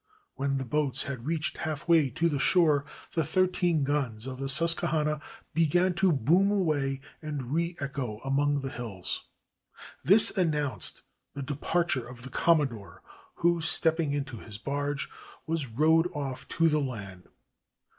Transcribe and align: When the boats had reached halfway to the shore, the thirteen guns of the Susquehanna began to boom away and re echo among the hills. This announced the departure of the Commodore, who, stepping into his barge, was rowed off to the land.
When 0.33 0.57
the 0.57 0.65
boats 0.65 1.03
had 1.03 1.27
reached 1.27 1.57
halfway 1.59 2.09
to 2.09 2.27
the 2.27 2.39
shore, 2.39 2.85
the 3.13 3.23
thirteen 3.23 3.83
guns 3.83 4.25
of 4.25 4.39
the 4.39 4.49
Susquehanna 4.49 5.21
began 5.53 5.93
to 6.01 6.11
boom 6.11 6.49
away 6.49 7.01
and 7.21 7.53
re 7.53 7.77
echo 7.79 8.17
among 8.25 8.61
the 8.61 8.71
hills. 8.71 9.25
This 10.03 10.31
announced 10.35 11.03
the 11.35 11.43
departure 11.43 12.03
of 12.07 12.23
the 12.23 12.31
Commodore, 12.31 13.03
who, 13.35 13.61
stepping 13.61 14.11
into 14.11 14.37
his 14.37 14.57
barge, 14.57 15.07
was 15.45 15.67
rowed 15.67 16.09
off 16.15 16.47
to 16.47 16.67
the 16.67 16.81
land. 16.81 17.29